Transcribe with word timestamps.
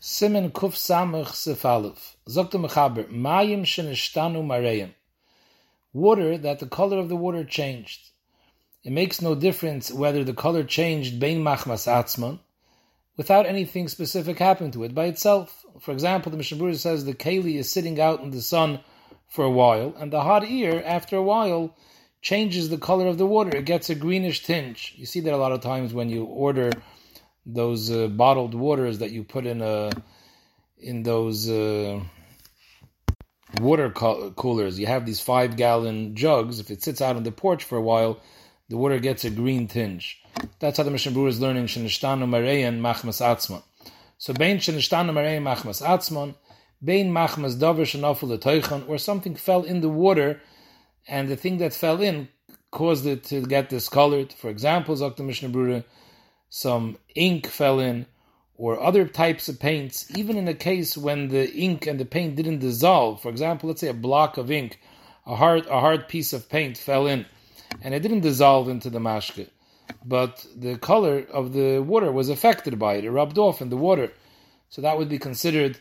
Simen 0.00 0.50
Kuf 0.50 0.76
Samach 0.76 1.32
Sefaluf. 1.32 2.16
Zokta 2.26 2.52
Mechaber, 2.52 3.04
Mayim 3.12 3.64
Shenishtanu 3.64 4.42
Mareyim. 4.42 4.94
Water 5.92 6.38
that 6.38 6.58
the 6.58 6.66
color 6.66 6.96
of 6.96 7.10
the 7.10 7.16
water 7.16 7.44
changed. 7.44 8.08
It 8.82 8.92
makes 8.92 9.20
no 9.20 9.34
difference 9.34 9.92
whether 9.92 10.24
the 10.24 10.32
color 10.32 10.64
changed 10.64 11.20
Bein 11.20 11.40
Machmas 11.40 11.86
Atzman, 11.86 12.38
without 13.18 13.44
anything 13.44 13.88
specific 13.88 14.38
happening 14.38 14.70
to 14.70 14.84
it 14.84 14.94
by 14.94 15.04
itself. 15.04 15.66
For 15.80 15.92
example, 15.92 16.30
the 16.30 16.38
Mishnah 16.38 16.76
says 16.76 17.04
the 17.04 17.12
keli 17.12 17.56
is 17.56 17.70
sitting 17.70 18.00
out 18.00 18.22
in 18.22 18.30
the 18.30 18.40
sun 18.40 18.80
for 19.28 19.44
a 19.44 19.50
while, 19.50 19.94
and 19.98 20.10
the 20.10 20.22
hot 20.22 20.48
ear, 20.48 20.82
after 20.82 21.16
a 21.16 21.22
while, 21.22 21.76
changes 22.22 22.70
the 22.70 22.78
color 22.78 23.06
of 23.06 23.18
the 23.18 23.26
water. 23.26 23.54
It 23.54 23.66
gets 23.66 23.90
a 23.90 23.94
greenish 23.94 24.44
tinge. 24.44 24.94
You 24.96 25.04
see 25.04 25.20
that 25.20 25.34
a 25.34 25.36
lot 25.36 25.52
of 25.52 25.60
times 25.60 25.92
when 25.92 26.08
you 26.08 26.24
order 26.24 26.70
those 27.46 27.90
uh, 27.90 28.08
bottled 28.08 28.54
waters 28.54 28.98
that 28.98 29.10
you 29.10 29.24
put 29.24 29.46
in 29.46 29.60
a 29.62 29.90
in 30.78 31.02
those 31.02 31.48
uh, 31.48 32.00
water 33.60 33.90
co- 33.90 34.30
coolers. 34.32 34.78
You 34.78 34.86
have 34.86 35.06
these 35.06 35.20
five 35.20 35.56
gallon 35.56 36.14
jugs. 36.14 36.60
If 36.60 36.70
it 36.70 36.82
sits 36.82 37.00
out 37.00 37.16
on 37.16 37.22
the 37.22 37.32
porch 37.32 37.64
for 37.64 37.76
a 37.76 37.82
while, 37.82 38.20
the 38.68 38.76
water 38.76 38.98
gets 38.98 39.24
a 39.24 39.30
green 39.30 39.66
tinge. 39.68 40.22
That's 40.58 40.78
how 40.78 40.84
the 40.84 40.90
Mishnah 40.90 41.12
Berurah 41.12 41.28
is 41.28 41.40
learning 41.40 41.66
Machmas. 41.66 43.62
So 44.18 44.34
Bein 44.34 44.58
Machmas 44.58 45.82
Atzman, 45.82 46.34
Bein 46.82 47.10
Machmas 47.10 47.58
Dover 47.58 47.84
Teichon, 47.84 48.86
where 48.86 48.98
something 48.98 49.34
fell 49.34 49.62
in 49.64 49.80
the 49.80 49.88
water, 49.88 50.40
and 51.08 51.28
the 51.28 51.36
thing 51.36 51.58
that 51.58 51.74
fell 51.74 52.00
in 52.00 52.28
caused 52.70 53.06
it 53.06 53.24
to 53.24 53.42
get 53.42 53.68
discolored. 53.68 54.32
For 54.32 54.48
example, 54.50 54.94
Dr. 54.94 55.22
Mishnah 55.22 55.48
Berurah, 55.48 55.84
some 56.50 56.98
ink 57.14 57.46
fell 57.46 57.80
in, 57.80 58.06
or 58.56 58.78
other 58.78 59.06
types 59.06 59.48
of 59.48 59.58
paints, 59.58 60.06
even 60.14 60.36
in 60.36 60.46
a 60.46 60.52
case 60.52 60.98
when 60.98 61.28
the 61.28 61.50
ink 61.54 61.86
and 61.86 61.98
the 61.98 62.04
paint 62.04 62.36
didn't 62.36 62.58
dissolve. 62.58 63.22
For 63.22 63.30
example, 63.30 63.68
let's 63.68 63.80
say 63.80 63.88
a 63.88 63.94
block 63.94 64.36
of 64.36 64.50
ink, 64.50 64.78
a 65.26 65.36
hard, 65.36 65.66
a 65.66 65.80
hard 65.80 66.08
piece 66.08 66.34
of 66.34 66.50
paint 66.50 66.76
fell 66.76 67.06
in, 67.06 67.24
and 67.80 67.94
it 67.94 68.00
didn't 68.00 68.20
dissolve 68.20 68.68
into 68.68 68.90
the 68.90 68.98
mashke, 68.98 69.48
but 70.04 70.44
the 70.54 70.76
color 70.76 71.24
of 71.32 71.54
the 71.54 71.78
water 71.78 72.12
was 72.12 72.28
affected 72.28 72.78
by 72.78 72.96
it. 72.96 73.04
It 73.04 73.10
rubbed 73.10 73.38
off 73.38 73.62
in 73.62 73.70
the 73.70 73.76
water. 73.78 74.12
So 74.68 74.82
that 74.82 74.98
would 74.98 75.08
be 75.08 75.18
considered 75.18 75.78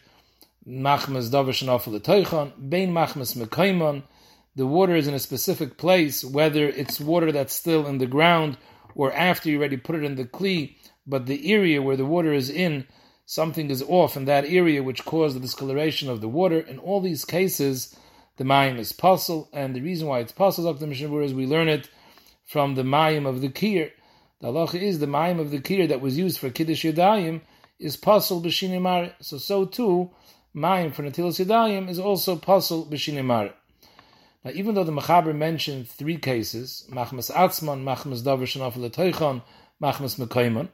machmas 0.67 1.30
davish 1.30 1.62
and 1.62 2.70
bein 2.70 2.94
machmas. 2.94 4.03
The 4.56 4.66
water 4.67 4.95
is 4.95 5.08
in 5.08 5.14
a 5.14 5.20
specific 5.20 5.78
place, 5.78 6.23
whether 6.23 6.67
it's 6.67 7.00
water 7.00 7.31
that's 7.31 7.53
still 7.53 7.88
in 7.88 7.97
the 7.97 8.08
ground 8.08 8.58
or 8.95 9.14
after 9.14 9.50
you 9.50 9.58
already 9.58 9.78
put 9.78 9.95
it 9.95 10.04
in 10.04 10.16
the 10.16 10.26
kli, 10.26 10.76
but 11.06 11.26
the 11.26 11.52
area 11.52 11.82
where 11.82 11.98
the 11.98 12.06
water 12.06 12.34
is 12.34 12.50
in, 12.50 12.88
something 13.26 13.70
is 13.70 13.84
off 13.84 14.18
in 14.18 14.26
that 14.26 14.46
area 14.46 14.84
which 14.84 15.06
caused 15.06 15.36
the 15.36 15.40
discoloration 15.40 16.09
of 16.09 16.22
the 16.22 16.28
water. 16.28 16.59
In 16.59 16.80
all 16.80 17.02
these 17.02 17.26
cases, 17.26 17.96
the 18.38 18.44
mayim 18.44 18.78
is 18.78 18.94
puzzle, 18.94 19.50
and 19.54 19.76
the 19.76 19.81
reason 19.81 20.08
why 20.08 20.20
it's 20.20 20.31
puzzle, 20.31 20.72
Dr. 20.72 20.88
Mishnah 20.88 21.16
is 21.18 21.34
we 21.34 21.46
learn 21.46 21.68
it 21.68 21.90
from 22.46 22.76
the 22.76 22.84
mayim 22.84 23.28
of 23.28 23.42
the 23.42 23.50
kir. 23.50 23.92
The 24.42 24.48
halacha 24.48 24.81
is 24.81 25.00
the 25.00 25.06
mayim 25.06 25.40
of 25.40 25.52
the 25.52 25.59
kir 25.59 25.88
that 25.88 26.02
was 26.02 26.18
used 26.18 26.40
for 26.40 26.50
kiddush 26.50 26.86
yadayim 26.86 27.42
is 27.80 27.98
puzzle 27.98 28.42
b'shinimar. 28.42 29.14
So 29.22 29.38
so 29.38 29.66
too, 29.66 30.12
mayim 30.56 30.94
for 30.94 31.03
natilas 31.03 31.44
yadayim 31.44 31.90
is 31.90 32.00
also 32.00 32.36
puzzle 32.36 32.86
b'shinimar. 32.86 33.53
Now, 34.44 34.52
even 34.52 34.73
though 34.73 34.86
the 34.86 34.92
Mechaber 34.92 35.36
mentioned 35.36 35.90
three 35.90 36.18
cases, 36.18 36.88
Machmas 36.90 37.30
Atzman, 37.32 37.84
Machmas 37.84 38.22
Davar 38.22 38.44
Shanafel 38.44 38.90
Teichon, 38.90 39.42
Machmas 39.81 40.18
Mekaiman, 40.18 40.70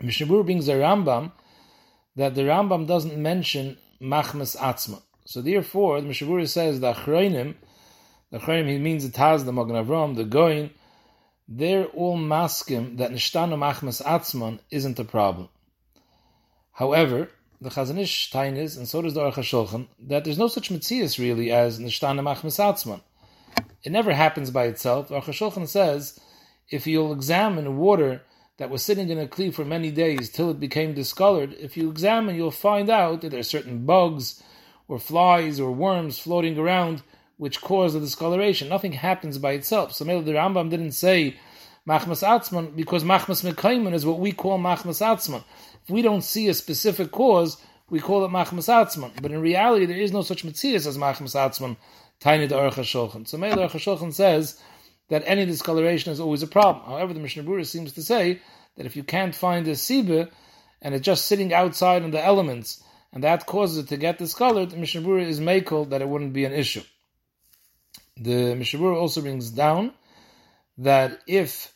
Mishnah 0.00 0.42
brings 0.42 0.68
a 0.68 0.74
Rambam 0.74 1.32
that 2.16 2.34
the 2.34 2.42
Rambam 2.42 2.86
doesn't 2.86 3.16
mention 3.16 3.76
Machmas 4.00 4.56
Atzman. 4.56 5.02
So 5.26 5.42
therefore, 5.42 6.00
the 6.00 6.06
Mishnah 6.06 6.46
says 6.46 6.80
the 6.80 6.94
Achroinim, 6.94 7.56
the 8.30 8.38
Achroinim, 8.38 8.68
he 8.68 8.78
means 8.78 9.06
the 9.06 9.16
Taz, 9.16 9.44
the 9.44 9.52
Magen 9.52 9.76
Avram, 9.76 10.16
the 10.16 10.24
Goin, 10.24 10.70
they're 11.46 11.86
all 11.86 12.16
maskim 12.16 12.98
that 12.98 13.10
Nishtanu 13.10 13.54
Machmas 13.58 14.02
Atzman 14.02 14.60
isn't 14.70 14.98
a 14.98 15.04
problem. 15.04 15.48
However, 16.72 17.30
the 17.60 17.70
Chazon 17.70 17.98
Ish 17.98 18.34
is, 18.34 18.76
and 18.76 18.88
so 18.88 19.02
does 19.02 19.14
the 19.14 19.20
Aruch 19.20 19.34
HaShulchan, 19.34 19.88
that 20.06 20.24
there's 20.24 20.38
no 20.38 20.48
such 20.48 20.70
mitzias 20.70 21.18
really 21.18 21.50
as 21.50 21.80
Nishtana 21.80 22.20
Machmas 22.20 22.58
Atzman. 22.58 23.00
It 23.82 23.92
never 23.92 24.12
happens 24.12 24.50
by 24.50 24.64
itself. 24.64 25.08
Aruch 25.08 25.24
HaShulchan 25.24 25.66
says, 25.66 26.20
if 26.70 26.86
you'll 26.86 27.12
examine 27.12 27.78
water 27.78 28.22
that 28.58 28.70
was 28.70 28.82
sitting 28.82 29.08
in 29.08 29.18
a 29.18 29.26
kli 29.26 29.52
for 29.52 29.64
many 29.64 29.90
days 29.90 30.30
till 30.30 30.50
it 30.50 30.60
became 30.60 30.94
discolored, 30.94 31.54
if 31.54 31.76
you 31.76 31.90
examine, 31.90 32.36
you'll 32.36 32.50
find 32.50 32.90
out 32.90 33.22
that 33.22 33.30
there 33.30 33.40
are 33.40 33.44
certain 33.44 33.86
bugs 33.86 34.42
or 34.86 34.98
flies 34.98 35.58
or 35.58 35.72
worms 35.72 36.18
floating 36.18 36.58
around 36.58 37.02
which 37.36 37.60
cause 37.60 37.94
the 37.94 38.00
discoloration. 38.00 38.68
Nothing 38.68 38.92
happens 38.92 39.38
by 39.38 39.52
itself. 39.52 39.94
So 39.94 40.04
maybe 40.04 40.24
the 40.24 40.32
Rambam 40.32 40.70
didn't 40.70 40.92
say 40.92 41.36
Machmas 41.88 42.26
Atzman 42.26 42.76
because 42.76 43.04
Machmas 43.04 43.48
Mekaiman 43.48 43.94
is 43.94 44.04
what 44.04 44.18
we 44.18 44.32
call 44.32 44.58
Machmas 44.58 45.00
Atzman. 45.00 45.44
If 45.88 45.94
we 45.94 46.02
don't 46.02 46.20
see 46.20 46.48
a 46.48 46.54
specific 46.54 47.10
cause, 47.10 47.56
we 47.88 47.98
call 47.98 48.22
it 48.26 48.28
Machmas 48.28 48.68
Atzman. 48.68 49.22
But 49.22 49.32
in 49.32 49.40
reality, 49.40 49.86
there 49.86 49.96
is 49.96 50.12
no 50.12 50.20
such 50.20 50.44
Metzias 50.44 50.86
as 50.86 50.98
Machmas 50.98 51.34
Atzman, 51.34 51.78
Tiny 52.20 52.46
the 52.46 52.56
Aruch 52.56 52.74
HaShulchan. 52.74 53.26
So 53.26 53.38
Meil 53.38 53.56
Aruch 53.56 53.70
HaShulchan 53.70 54.12
says 54.12 54.60
that 55.08 55.22
any 55.24 55.46
discoloration 55.46 56.12
is 56.12 56.20
always 56.20 56.42
a 56.42 56.46
problem. 56.46 56.84
However, 56.84 57.14
the 57.14 57.20
Mishnah 57.20 57.42
Berurah 57.42 57.64
seems 57.64 57.92
to 57.92 58.02
say 58.02 58.42
that 58.76 58.84
if 58.84 58.96
you 58.96 59.02
can't 59.02 59.34
find 59.34 59.66
a 59.66 59.70
Sibe, 59.70 60.30
and 60.82 60.94
it's 60.94 61.06
just 61.06 61.24
sitting 61.24 61.54
outside 61.54 62.02
in 62.02 62.10
the 62.10 62.22
elements, 62.22 62.82
and 63.14 63.24
that 63.24 63.46
causes 63.46 63.78
it 63.78 63.88
to 63.88 63.96
get 63.96 64.18
discolored, 64.18 64.68
the 64.68 64.76
Mishnah 64.76 65.00
Berurah 65.00 65.26
is 65.26 65.40
makel 65.40 65.88
that 65.88 66.02
it 66.02 66.08
wouldn't 66.08 66.34
be 66.34 66.44
an 66.44 66.52
issue. 66.52 66.82
The 68.18 68.54
Mishnah 68.54 68.78
Berurah 68.78 69.00
also 69.00 69.22
brings 69.22 69.50
down 69.50 69.94
that 70.76 71.18
if 71.26 71.72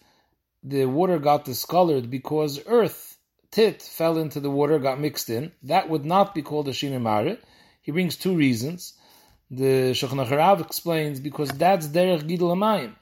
the 0.63 0.85
water 0.85 1.19
got 1.19 1.47
discolored 1.47 2.11
because 2.11 2.61
earth 2.67 3.12
tit 3.53 3.83
fell 3.83 4.19
into 4.19 4.41
the 4.41 4.51
water, 4.51 4.79
got 4.79 4.99
mixed 4.99 5.31
in, 5.31 5.53
that 5.63 5.89
would 5.89 6.05
not 6.05 6.35
be 6.35 6.43
called 6.43 6.67
a 6.69 6.73
shinimare. 6.73 7.39
He 7.83 7.93
brings 7.93 8.17
two 8.17 8.35
reasons. 8.35 8.95
The 9.51 9.93
Shulchan 9.93 10.61
explains 10.61 11.21
because 11.21 11.51
that's 11.51 11.87
derech 11.87 12.23
gidul 12.23 12.57
amayim. 12.57 12.95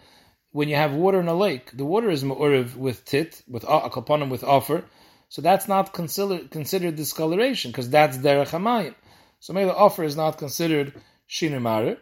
When 0.53 0.69
you 0.69 0.75
have 0.75 0.93
water 0.93 1.21
in 1.21 1.28
a 1.28 1.34
lake, 1.34 1.71
the 1.72 1.84
water 1.84 2.10
is 2.10 2.25
ma'uriv 2.25 2.75
with 2.75 3.05
tit, 3.05 3.43
with 3.47 3.62
a 3.62 3.89
kapanim 3.89 4.31
with 4.31 4.43
offer, 4.43 4.84
so 5.28 5.41
that's 5.41 5.69
not 5.69 5.93
considered 5.93 6.50
considered 6.50 6.97
discoloration 6.97 7.71
because 7.71 7.89
that's 7.89 8.19
derech 8.19 8.50
amayim. 8.50 8.97
So 9.39 9.53
maybe 9.53 9.66
the 9.66 9.77
offer 9.77 10.03
is 10.03 10.16
not 10.16 10.39
considered 10.39 10.93
shinimare. 11.28 11.99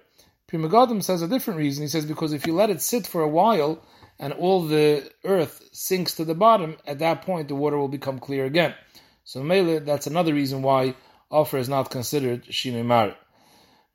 Pri 0.46 0.58
Megadim 0.58 1.02
says 1.02 1.20
a 1.20 1.28
different 1.28 1.58
reason. 1.58 1.82
He 1.82 1.88
says 1.88 2.06
because 2.06 2.32
if 2.32 2.46
you 2.46 2.54
let 2.54 2.70
it 2.70 2.80
sit 2.80 3.06
for 3.06 3.20
a 3.20 3.28
while, 3.28 3.84
and 4.18 4.32
all 4.32 4.66
the 4.66 5.10
earth 5.24 5.68
sinks 5.72 6.14
to 6.14 6.24
the 6.24 6.34
bottom, 6.34 6.76
at 6.86 6.98
that 6.98 7.22
point 7.22 7.48
the 7.48 7.54
water 7.54 7.78
will 7.78 7.88
become 7.88 8.18
clear 8.18 8.44
again. 8.44 8.74
So 9.24 9.42
Mele, 9.42 9.80
that's 9.80 10.06
another 10.06 10.34
reason 10.34 10.62
why 10.62 10.94
offer 11.30 11.58
is 11.58 11.68
not 11.68 11.90
considered 11.90 12.44
Shinei 12.44 12.84
Mar. 12.84 13.14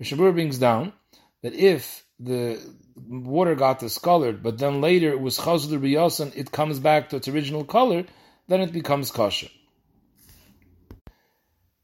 Mishabur 0.01 0.33
brings 0.33 0.57
down 0.57 0.93
that 1.41 1.53
if 1.53 2.05
the 2.19 2.59
water 3.07 3.55
got 3.55 3.79
discolored, 3.79 4.43
but 4.43 4.57
then 4.59 4.81
later 4.81 5.09
it 5.09 5.19
was 5.19 5.39
chazul 5.39 5.79
biyosan, 5.79 6.35
it 6.37 6.51
comes 6.51 6.79
back 6.79 7.09
to 7.09 7.17
its 7.17 7.27
original 7.27 7.63
color, 7.63 8.05
then 8.47 8.61
it 8.61 8.71
becomes 8.71 9.11
kosher. 9.11 9.49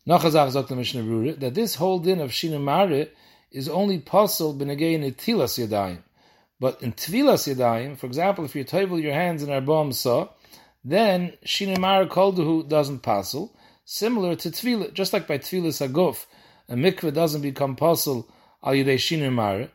Nachazach 0.08 0.52
sagt 0.52 0.72
Mishnah 0.72 1.34
that 1.34 1.54
this 1.54 1.76
whole 1.76 2.00
din 2.00 2.20
of 2.20 2.32
Shinei 2.32 3.10
is 3.52 3.68
only 3.68 4.00
possible 4.00 4.54
b'negei 4.54 5.00
netilas 5.00 5.58
yadayim. 5.58 6.00
But 6.60 6.84
in 6.84 6.92
Tvilas 6.92 7.48
Yadayim, 7.54 7.98
for 7.98 8.06
example, 8.06 8.44
if 8.44 8.54
you 8.56 8.66
tovel 8.66 9.02
your 9.02 9.14
hands 9.14 9.44
in 9.44 9.50
Arbam 9.50 9.94
Sa, 9.94 10.28
then 10.84 11.34
Shinimar 11.46 12.08
Kolduhu 12.10 12.68
doesn't 12.68 13.00
passel, 13.00 13.56
similar 13.86 14.36
to 14.36 14.50
Tvila, 14.50 14.94
just 14.94 15.14
like 15.14 15.28
by 15.28 15.38
Tvilas 15.38 15.86
Aguf, 15.88 16.26
a 16.68 16.76
mikveh 16.76 17.14
doesn't 17.14 17.42
become 17.42 17.76
passel 17.76 18.30
al 18.62 18.74
Yidei 18.74 18.96
Shinimar, 18.96 19.70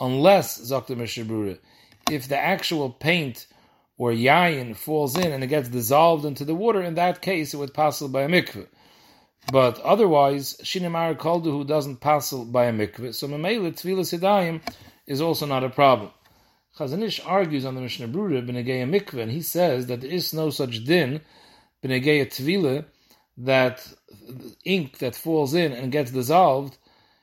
unless, 0.00 0.60
Zakta 0.60 0.96
Mishabura, 0.96 1.58
if 2.10 2.26
the 2.28 2.38
actual 2.38 2.90
paint 2.90 3.46
or 3.96 4.10
yayin 4.10 4.74
falls 4.76 5.16
in 5.16 5.32
and 5.32 5.44
it 5.44 5.46
gets 5.46 5.68
dissolved 5.68 6.24
into 6.24 6.44
the 6.44 6.54
water, 6.54 6.82
in 6.82 6.94
that 6.94 7.22
case 7.22 7.54
it 7.54 7.58
would 7.58 7.72
passel 7.72 8.08
by 8.08 8.22
a 8.22 8.28
mikveh. 8.28 8.66
But 9.52 9.78
otherwise, 9.80 10.56
Shinimar 10.64 11.16
Kolduhu 11.16 11.64
doesn't 11.66 12.00
passel 12.00 12.44
by 12.44 12.66
a 12.66 12.72
mikveh, 12.72 13.14
so 13.14 13.28
Mamela 13.28 13.72
Tvilas 13.72 14.18
Yadayim 14.18 14.60
is 15.06 15.20
also 15.20 15.46
not 15.46 15.62
a 15.62 15.70
problem. 15.70 16.10
Chazon 16.76 17.04
Ish 17.04 17.20
argues 17.24 17.64
on 17.64 17.76
the 17.76 17.80
Mishnah 17.80 18.08
Berurah 18.08 18.44
b'negeya 18.44 18.88
mikveh, 18.90 19.22
and 19.22 19.30
he 19.30 19.42
says 19.42 19.86
that 19.86 20.00
there 20.00 20.10
is 20.10 20.34
no 20.34 20.50
such 20.50 20.82
din 20.84 21.20
b'negeya 21.84 22.26
tvila 22.26 22.84
that 23.38 23.86
ink 24.64 24.98
that 24.98 25.14
falls 25.14 25.54
in 25.54 25.70
and 25.70 25.92
gets 25.92 26.10
dissolved 26.10 26.76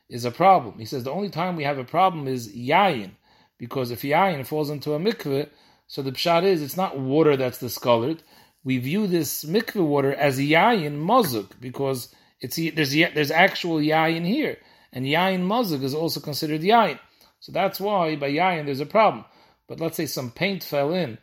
is 0.08 0.24
a 0.24 0.32
problem. 0.32 0.80
He 0.80 0.86
says 0.86 1.04
the 1.04 1.12
only 1.12 1.30
time 1.30 1.58
we 1.58 1.66
have 1.66 1.78
a 1.78 1.84
problem 1.84 2.30
is 2.30 2.48
yayin, 2.56 3.12
because 3.58 3.92
if 3.92 4.04
yayin 4.04 4.48
falls 4.48 4.70
into 4.70 4.94
a 4.94 5.00
mikveh, 5.00 5.50
so 5.86 6.02
the 6.02 6.14
pshat 6.14 6.44
is 6.44 6.62
it's 6.62 6.78
not 6.78 6.98
water 6.98 7.36
that's 7.36 7.60
discolored. 7.60 8.24
We 8.64 8.78
view 8.78 9.06
this 9.06 9.44
mikveh 9.44 9.86
water 9.86 10.14
as 10.14 10.40
yayin 10.40 11.06
mazuk 11.06 11.60
because 11.60 12.08
it's 12.40 12.56
there's 12.56 12.94
there's 12.94 13.32
actual 13.32 13.80
yayin 13.80 14.26
here, 14.26 14.60
and 14.94 15.06
yayin 15.06 15.46
mazig 15.46 15.84
is 15.84 15.94
also 15.94 16.22
considered 16.22 16.62
yayin. 16.62 17.00
So 17.42 17.52
that's 17.52 17.82
why 17.82 18.16
by 18.16 18.32
yayin 18.32 18.64
there's 18.64 18.80
a 18.80 18.86
problem. 18.86 19.26
But 19.72 19.80
let's 19.80 19.96
say 19.96 20.06
some 20.06 20.32
paint 20.32 20.66
fell 20.66 20.94
in, 20.94 21.18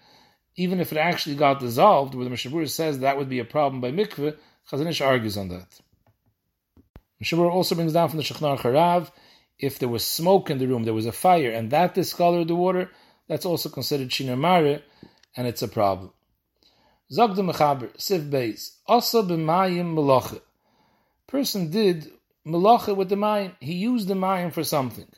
even 0.57 0.81
if 0.81 0.91
it 0.91 0.97
actually 0.97 1.37
got 1.37 1.61
dissolved, 1.61 2.15
where 2.15 2.25
the 2.25 2.31
Mishabur 2.31 2.67
says 2.67 3.01
that 3.01 3.19
would 3.19 3.29
be 3.29 3.41
a 3.41 3.45
problem 3.45 3.83
by 3.83 3.93
mikveh, 3.93 4.39
Chazon 4.71 4.89
Ish 4.89 5.03
argues 5.03 5.37
on 5.37 5.49
that. 5.49 5.69
Mishabur 7.23 7.53
also 7.53 7.75
brings 7.75 7.93
down 7.93 8.09
from 8.09 8.17
the 8.17 8.23
Shulchan 8.23 8.57
Aruch 8.57 8.61
HaRav, 8.61 9.11
if 9.59 9.79
there 9.79 9.91
was 9.91 10.03
smoke 10.03 10.49
in 10.49 10.57
the 10.57 10.67
room, 10.67 10.85
there 10.85 10.95
was 10.95 11.05
a 11.05 11.13
fire, 11.13 11.51
and 11.51 11.71
that 11.73 11.93
discolored 11.93 12.49
the 12.49 12.55
water, 12.55 12.91
that's 13.27 13.45
also 13.45 13.69
considered 13.69 14.11
shinar 14.11 14.35
mare, 14.35 14.81
and 15.37 15.47
it's 15.47 15.61
a 15.61 15.69
problem. 15.69 16.11
Zog 17.13 17.37
the 17.37 17.43
Mechaber, 17.43 17.95
Siv 17.99 18.31
Beis, 18.31 18.77
Asa 18.87 19.25
b'mayim 19.25 19.95
melacha. 19.95 20.41
Person 21.27 21.71
did 21.71 22.11
melacha 22.47 22.97
with 22.97 23.11
the 23.11 23.17
mayim. 23.17 23.57
He 23.61 23.75
used 23.75 24.09
the 24.09 24.15
mayim 24.15 24.55
for 24.55 24.65
something. 24.65 25.09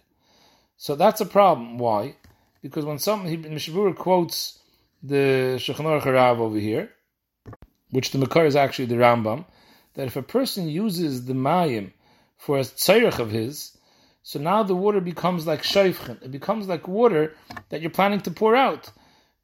So 0.77 0.97
that's 0.97 1.21
a 1.21 1.27
problem. 1.27 1.79
Why? 1.79 2.17
Because 2.63 2.85
when 2.85 2.99
some 2.99 3.27
Mishabura 3.27 3.97
quotes 3.97 4.59
the 5.03 5.57
Shulchan 5.59 5.87
Aruch 5.87 6.03
HaRav 6.03 6.39
over 6.39 6.59
here, 6.59 6.91
which 7.91 8.11
the 8.11 8.19
Makar 8.19 8.45
is 8.47 8.57
actually 8.57 8.87
the 8.87 8.97
Rambam, 8.97 9.45
that 9.95 10.07
if 10.07 10.17
a 10.17 10.23
person 10.23 10.69
uses 10.69 11.27
the 11.27 11.33
mayim 11.33 11.93
for 12.37 12.59
a 12.59 12.61
tzairach 12.61 13.19
of 13.19 13.31
his, 13.31 13.77
so 14.23 14.39
now 14.39 14.63
the 14.63 14.77
water 14.77 15.01
becomes 15.01 15.47
like 15.47 15.63
shayfchen. 15.63 16.23
It 16.23 16.31
becomes 16.31 16.69
like 16.69 16.87
water 16.87 17.35
that 17.71 17.81
you're 17.81 17.91
planning 17.91 18.21
to 18.23 18.31
pour 18.31 18.55
out. 18.55 18.91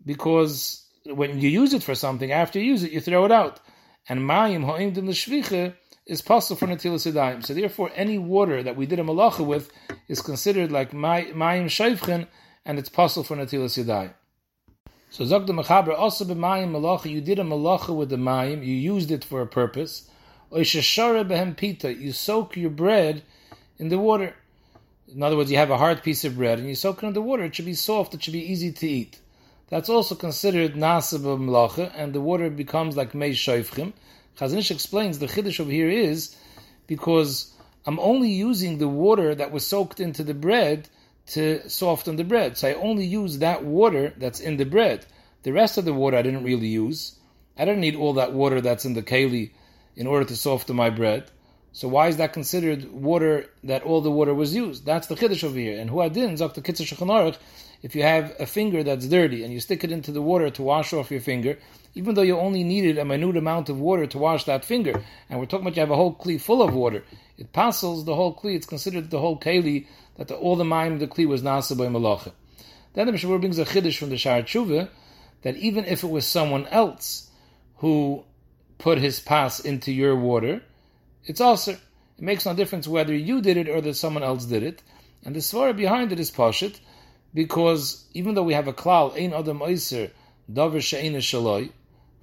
Because 0.05 0.85
when 1.07 1.41
you 1.41 1.49
use 1.49 1.73
it 1.73 1.83
for 1.83 1.95
something, 1.95 2.31
after 2.31 2.59
you 2.59 2.67
use 2.67 2.83
it, 2.83 2.93
you 2.93 3.01
throw 3.01 3.25
it 3.25 3.33
out. 3.33 3.61
And 4.09 4.21
mayim 4.21 4.65
ha'imdim 4.65 5.09
l'shvicha 5.09 5.75
is 6.07 6.23
possible 6.23 6.57
for 6.57 6.67
natilas 6.67 7.11
yadayim. 7.11 7.45
So 7.45 7.55
therefore, 7.55 7.91
any 7.95 8.19
water 8.19 8.63
that 8.63 8.77
we 8.77 8.87
did 8.87 9.01
a 9.01 9.03
malacha 9.03 9.45
with 9.45 9.71
is 10.09 10.21
considered 10.21 10.71
like 10.71 10.93
mayim 10.93 11.67
shayfchen, 11.67 12.29
and 12.67 12.79
it's 12.79 12.89
possible 12.89 13.25
for 13.25 13.37
natilas 13.37 13.83
yadayim. 13.83 14.13
So 15.09 15.25
Zog 15.25 15.47
the 15.47 15.53
Mechaber, 15.53 15.97
also 15.97 16.25
b'mayim 16.25 16.73
malacha, 16.73 17.09
you 17.09 17.21
did 17.21 17.39
a 17.39 17.45
malacha 17.45 17.95
with 17.95 18.11
the 18.11 18.17
mayim, 18.17 18.67
you 18.67 18.75
used 18.75 19.11
it 19.11 19.25
for 19.25 19.41
a 19.41 19.47
purpose. 19.47 20.11
Or 20.51 20.61
behem 20.61 21.57
pita, 21.57 21.95
you 21.95 22.13
soak 22.13 22.57
your 22.57 22.71
bread 22.71 23.23
in 23.79 23.89
the 23.89 23.99
water. 23.99 24.35
In 25.09 25.23
other 25.23 25.37
words, 25.37 25.51
you 25.51 25.57
have 25.57 25.71
a 25.71 25.79
hard 25.79 26.03
piece 26.03 26.25
of 26.25 26.37
bread 26.37 26.59
and 26.59 26.69
you 26.69 26.75
soak 26.75 27.03
it 27.03 27.07
in 27.07 27.13
the 27.13 27.23
water. 27.23 27.45
It 27.45 27.55
should 27.55 27.65
be 27.65 27.75
soft. 27.75 28.15
It 28.15 28.25
should 28.25 28.33
be 28.33 28.53
easy 28.53 28.73
to 28.73 28.89
eat. 28.89 29.21
That's 29.69 29.89
also 29.89 30.15
considered 30.15 30.75
nasib 30.75 31.21
melacha, 31.21 31.93
and 31.95 32.13
the 32.13 32.21
water 32.21 32.51
becomes 32.51 32.97
like 32.97 33.15
mei 33.15 33.31
shoifchim. 33.31 33.93
Chazon 34.39 34.59
Ish 34.59 34.71
explains 34.71 35.19
the 35.19 35.27
chiddush 35.27 35.61
over 35.61 35.71
here 35.71 35.89
is 35.89 36.37
because 36.87 37.53
I'm 37.87 37.99
only 38.01 38.31
using 38.31 38.79
the 38.79 38.89
water 38.89 39.35
that 39.35 39.53
was 39.53 39.67
soaked 39.67 40.01
into 40.01 40.23
the 40.23 40.35
bread 40.35 40.89
to 41.29 41.69
soften 41.69 42.17
the 42.17 42.25
bread. 42.25 42.57
So 42.57 42.69
I 42.69 42.75
only 42.75 43.05
use 43.05 43.39
that 43.39 43.65
water 43.65 44.13
that's 44.17 44.41
in 44.41 44.57
the 44.57 44.65
bread. 44.65 45.07
The 45.43 45.53
rest 45.53 45.79
of 45.79 45.85
the 45.85 45.95
water 45.95 46.17
I 46.17 46.23
didn't 46.23 46.45
really 46.45 46.69
use. 46.69 47.17
I 47.59 47.65
don't 47.65 47.81
need 47.81 47.97
all 47.97 48.15
that 48.15 48.33
water 48.33 48.61
that's 48.61 48.85
in 48.85 48.95
the 48.95 49.03
keli 49.03 49.51
in 49.97 50.07
order 50.07 50.25
to 50.27 50.37
soften 50.37 50.77
my 50.77 50.91
bread. 50.91 51.31
So 51.73 51.89
why 51.89 52.09
is 52.09 52.17
that 52.17 52.33
considered 52.33 52.91
water 52.91 53.51
that 53.65 53.83
all 53.83 54.01
the 54.01 54.11
water 54.11 54.33
was 54.33 54.55
used? 54.55 54.87
That's 54.87 55.09
the 55.09 55.15
chiddush 55.15 55.45
over 55.45 55.59
here. 55.59 55.79
And 55.79 55.91
huadin 55.91 56.33
zok 56.39 56.55
the 56.55 56.63
kitzur 56.63 56.87
Shulchan 56.87 57.09
Aruch. 57.09 57.37
If 57.83 57.95
you 57.95 58.03
have 58.03 58.35
a 58.41 58.47
finger 58.47 58.83
that's 58.83 59.07
dirty 59.07 59.45
and 59.45 59.53
you 59.53 59.61
stick 59.61 59.85
it 59.85 59.93
into 59.93 60.11
the 60.11 60.23
water 60.23 60.49
to 60.49 60.63
wash 60.63 60.95
off 60.95 61.11
your 61.11 61.21
finger, 61.21 61.59
even 61.95 62.15
though 62.15 62.23
you 62.23 62.39
only 62.39 62.65
needed 62.65 62.97
a 62.97 63.05
minute 63.05 63.37
amount 63.37 63.69
of 63.69 63.79
water 63.79 64.07
to 64.07 64.19
wash 64.19 64.45
that 64.45 64.65
finger, 64.65 65.03
and 65.29 65.39
we're 65.39 65.45
talking 65.45 65.67
about 65.67 65.77
you 65.77 65.81
have 65.81 65.91
a 65.91 65.97
whole 65.97 66.15
kli 66.15 66.41
full 66.41 66.63
of 66.63 66.75
water, 66.75 67.05
it 67.37 67.53
passes 67.53 68.05
the 68.05 68.15
whole 68.15 68.35
kli. 68.35 68.57
It's 68.57 68.67
considered 68.67 69.11
the 69.11 69.21
whole 69.21 69.39
keli 69.39 69.87
that 70.19 70.31
all 70.31 70.57
the 70.57 70.65
mind 70.65 70.95
of 70.95 71.01
the 71.01 71.07
kli 71.07 71.27
was 71.27 71.43
nasa 71.43 71.77
by 71.77 71.87
malacha. 71.87 72.33
Then 72.95 73.07
the 73.07 73.13
Mishnah 73.13 73.39
brings 73.39 73.59
a 73.59 73.65
chiddush 73.65 73.99
from 73.99 74.09
the 74.09 74.17
Shar 74.17 74.43
Tshuva 74.43 74.89
that 75.43 75.57
even 75.57 75.85
if 75.85 76.03
it 76.03 76.09
was 76.09 76.27
someone 76.27 76.67
else 76.69 77.31
who 77.77 78.25
put 78.79 78.99
his 78.99 79.21
pass 79.21 79.61
into 79.61 79.93
your 79.93 80.17
water, 80.17 80.63
it's 81.25 81.41
also 81.41 81.73
it 81.73 82.23
makes 82.23 82.47
no 82.47 82.55
difference 82.55 82.89
whether 82.89 83.15
you 83.15 83.43
did 83.43 83.59
it 83.59 83.69
or 83.69 83.81
that 83.83 83.95
someone 83.95 84.23
else 84.23 84.47
did 84.47 84.63
it. 84.63 84.83
And 85.25 85.35
the 85.35 85.41
svara 85.41 85.77
behind 85.77 86.13
it 86.13 86.21
is 86.21 86.31
pashit, 86.31 86.81
because 87.35 88.07
even 88.15 88.35
though 88.35 88.43
we 88.43 88.55
have 88.55 88.69
a 88.69 88.73
klal 88.73 89.15
ein 89.15 89.35
adam 89.35 89.61
oiser 89.61 90.11
davar 90.51 90.81
she'ena 90.81 91.19
shaloi, 91.19 91.71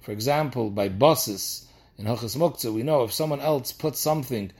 for 0.00 0.10
example, 0.10 0.70
by 0.70 0.88
bosses 0.88 1.66
in 1.96 2.06
Hachas 2.06 2.36
Muktzah, 2.36 2.74
we 2.74 2.82
know 2.82 3.04
if 3.04 3.12
someone 3.12 3.40
else 3.40 3.72
puts 3.72 4.00
something 4.00 4.50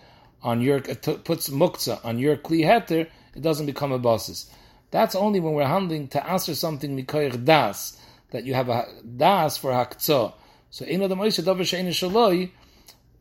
on 0.43 0.61
your 0.61 0.79
uh, 0.79 0.95
puts 1.25 1.49
muktzah 1.49 2.05
on 2.05 2.19
your 2.19 2.37
kli 2.37 2.61
heter, 2.65 3.09
it 3.35 3.43
doesn't 3.43 3.67
become 3.67 3.93
a 3.93 3.99
bosses. 3.99 4.51
That's 4.91 5.15
only 5.15 5.41
when 5.41 5.55
we're 5.55 5.67
handling 5.67 6.09
to 6.09 6.25
answer 6.25 6.55
something 6.55 6.97
mikoyer 6.97 7.45
das 7.45 7.99
that 8.31 8.45
you 8.45 8.55
have 8.55 8.69
a 8.69 8.87
das 9.17 9.57
for 9.57 9.71
haktzah. 9.73 10.33
So 10.71 10.85
ein 10.85 11.03
adam 11.03 11.19
oiser 11.19 11.43
davar 11.43 11.65
shaloi 11.65 12.51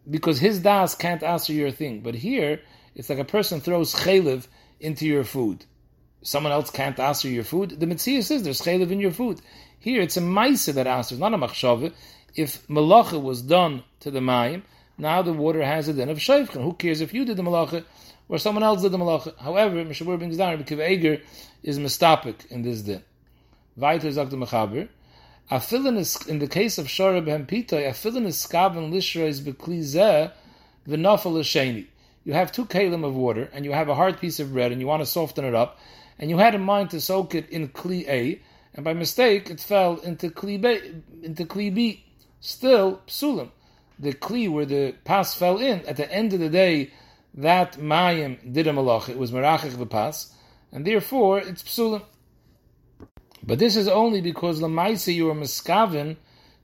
because 0.10 0.40
his 0.40 0.60
das 0.60 0.96
can't 0.96 1.24
answer 1.24 1.54
your 1.54 1.72
thing. 1.72 2.02
But 2.02 2.16
here, 2.16 2.62
it's 2.96 3.10
like 3.10 3.20
a 3.20 3.26
person 3.26 3.62
throws 3.62 3.94
chaylev 3.94 4.48
into 4.80 5.06
your 5.06 5.24
food. 5.24 5.66
Someone 6.22 6.54
else 6.54 6.70
can't 6.70 7.00
answer 7.00 7.28
your 7.28 7.44
food. 7.44 7.80
The 7.80 7.88
Mitzvah 7.88 8.22
says 8.22 8.44
there's 8.44 8.62
chaylev 8.62 8.92
in 8.92 9.00
your 9.00 9.12
food. 9.12 9.42
Here, 9.80 10.02
it's 10.02 10.18
a 10.18 10.22
maisa 10.22 10.74
that 10.74 10.88
answers, 10.88 11.20
not 11.20 11.34
a 11.34 11.38
machshava. 11.38 11.94
If 12.36 12.66
malacha 12.68 13.22
was 13.22 13.42
done 13.42 13.84
to 14.00 14.12
the 14.12 14.20
mayim, 14.20 14.64
now 14.98 15.22
the 15.22 15.34
water 15.34 15.64
has 15.64 15.88
a 15.88 15.94
din 15.94 16.10
of 16.10 16.18
shayfchen. 16.18 16.64
Who 16.64 16.74
cares 16.74 17.02
if 17.02 17.14
you 17.14 17.26
did 17.26 17.38
the 17.38 17.44
malacha 17.44 17.84
or 18.34 18.40
someone 18.40 18.64
else 18.64 18.82
did 18.82 18.92
the 18.92 18.98
malacha? 18.98 19.38
However, 19.38 19.86
Mishabur 19.86 20.20
down 20.36 20.58
Rabbi 20.58 20.64
Akiva 20.64 20.84
Eiger 20.84 21.22
is 21.62 21.78
mistapik 21.78 22.50
in 22.50 22.64
this 22.64 22.82
din. 22.82 23.04
Weiter 23.78 24.12
sagt 24.12 24.32
Mechaber, 24.32 24.90
Afilin 25.52 26.00
is 26.00 26.26
in 26.26 26.40
the 26.40 26.48
case 26.48 26.80
of 26.80 26.88
Shara 26.88 27.24
ben 27.24 27.46
Pitay, 27.46 27.88
Afilin 27.88 28.26
is 28.26 28.44
skaven 28.44 28.92
lishreis 28.92 29.40
beklizeh 29.40 30.32
v'nafel 30.88 31.34
l'sheni. 31.34 31.86
You 32.24 32.34
have 32.34 32.52
two 32.52 32.66
kalim 32.66 33.06
of 33.06 33.14
water, 33.14 33.52
and 33.54 33.66
you 33.66 33.72
have 33.72 33.88
a 33.88 33.94
hard 33.94 34.20
piece 34.20 34.40
of 34.40 34.52
bread, 34.52 34.72
and 34.72 34.82
you 34.82 34.88
want 34.88 35.04
to 35.04 35.06
soften 35.06 35.46
it 35.46 35.54
up, 35.54 35.78
and 36.18 36.32
you 36.32 36.40
had 36.40 36.56
in 36.56 36.62
mind 36.62 36.90
to 36.90 37.02
soak 37.02 37.36
it 37.36 37.48
in 37.52 37.68
kli 37.68 38.08
A, 38.08 38.42
and 38.74 38.84
by 38.84 38.94
mistake 38.94 39.52
it 39.52 39.60
fell 39.60 39.98
into 39.98 40.32
kli 40.32 40.60
B, 40.60 41.02
into 41.22 41.46
kli 41.46 41.72
B. 41.72 42.04
Still 42.40 43.00
psulim. 43.06 43.52
The 44.00 44.14
kli 44.14 44.50
where 44.50 44.66
the 44.66 44.96
pass 45.04 45.36
fell 45.36 45.60
in, 45.60 45.86
at 45.86 45.98
the 45.98 46.12
end 46.12 46.34
of 46.34 46.40
the 46.40 46.50
day, 46.50 46.90
that 47.34 47.74
mayim 47.74 48.54
did 48.54 48.68
a 48.68 48.72
malach. 48.72 49.10
It 49.10 49.18
was 49.18 49.32
merachich 49.32 49.78
the 49.78 49.86
pas, 49.86 50.34
and 50.72 50.86
therefore 50.86 51.40
it's 51.40 51.64
psulim. 51.64 52.04
But 53.46 53.60
this 53.60 53.76
is 53.76 53.88
only 53.88 54.22
because 54.22 54.62
lamaisa 54.62 55.14
you 55.14 55.30
are 55.30 55.36
miskaven 55.36 56.18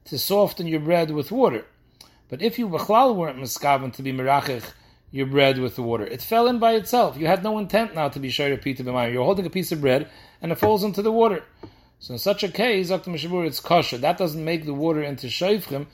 to 0.06 0.18
soften 0.18 0.68
your 0.68 0.80
bread 0.80 1.12
with 1.12 1.32
water. 1.32 1.66
But 2.30 2.42
if 2.42 2.60
you 2.60 2.70
b'chlal 2.70 3.16
weren't 3.16 3.40
miskaven 3.40 3.94
to 3.94 4.04
be 4.04 4.14
merachich 4.14 4.64
your 5.12 5.26
bread 5.26 5.58
with 5.58 5.76
the 5.76 5.82
water, 5.82 6.06
it 6.06 6.22
fell 6.22 6.48
in 6.48 6.60
by 6.60 6.74
itself. 6.74 7.18
You 7.18 7.26
had 7.28 7.44
no 7.44 7.58
intent 7.58 7.96
now 7.96 8.10
to 8.10 8.20
be 8.20 8.30
shayr 8.30 8.62
pita 8.62 8.84
b'mayim. 8.84 9.12
You're 9.12 9.26
holding 9.26 9.46
a 9.46 9.50
piece 9.50 9.72
of 9.72 9.82
bread 9.82 10.08
and 10.42 10.52
it 10.52 10.56
falls 10.56 10.84
into 10.84 11.02
the 11.02 11.12
water. 11.12 11.44
So 12.00 12.14
in 12.14 12.20
such 12.20 12.44
a 12.44 12.50
case, 12.50 12.88
Dr. 12.90 13.12
Mishabur, 13.12 13.46
it's 13.46 13.60
kosher. 13.60 13.98
That 13.98 14.18
doesn't 14.18 14.44
make 14.44 14.66
the 14.66 14.74
water 14.74 15.04
into 15.04 15.28
shayfrim 15.28 15.88